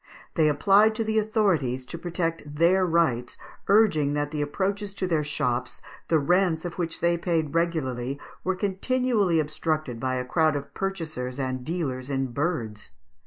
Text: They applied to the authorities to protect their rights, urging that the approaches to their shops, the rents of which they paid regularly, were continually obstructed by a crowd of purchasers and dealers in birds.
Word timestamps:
They 0.33 0.47
applied 0.49 0.95
to 0.95 1.03
the 1.03 1.19
authorities 1.19 1.85
to 1.85 1.95
protect 1.99 2.55
their 2.55 2.87
rights, 2.87 3.37
urging 3.67 4.13
that 4.15 4.31
the 4.31 4.41
approaches 4.41 4.95
to 4.95 5.05
their 5.05 5.23
shops, 5.23 5.79
the 6.07 6.17
rents 6.17 6.65
of 6.65 6.79
which 6.79 7.01
they 7.01 7.19
paid 7.19 7.53
regularly, 7.53 8.19
were 8.43 8.55
continually 8.55 9.39
obstructed 9.39 9.99
by 9.99 10.15
a 10.15 10.25
crowd 10.25 10.55
of 10.55 10.73
purchasers 10.73 11.37
and 11.37 11.63
dealers 11.63 12.09
in 12.09 12.31
birds. 12.31 12.89